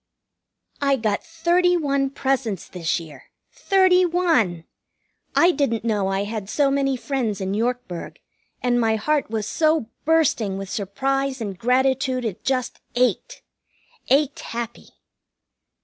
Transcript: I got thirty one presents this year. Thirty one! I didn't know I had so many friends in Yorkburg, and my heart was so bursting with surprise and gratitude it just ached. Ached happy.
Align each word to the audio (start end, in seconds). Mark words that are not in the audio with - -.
I 0.81 0.95
got 0.95 1.23
thirty 1.23 1.77
one 1.77 2.09
presents 2.09 2.67
this 2.67 2.99
year. 2.99 3.25
Thirty 3.51 4.03
one! 4.03 4.63
I 5.35 5.51
didn't 5.51 5.83
know 5.85 6.07
I 6.07 6.23
had 6.23 6.49
so 6.49 6.71
many 6.71 6.97
friends 6.97 7.39
in 7.39 7.53
Yorkburg, 7.53 8.19
and 8.63 8.81
my 8.81 8.95
heart 8.95 9.29
was 9.29 9.45
so 9.45 9.89
bursting 10.03 10.57
with 10.57 10.71
surprise 10.71 11.39
and 11.39 11.55
gratitude 11.55 12.25
it 12.25 12.43
just 12.43 12.79
ached. 12.95 13.43
Ached 14.09 14.39
happy. 14.39 14.87